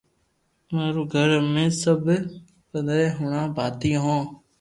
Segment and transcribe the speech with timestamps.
[0.73, 2.01] ماري گھر امي سب
[2.69, 4.19] پندھري ھڻا ڀاتي ھين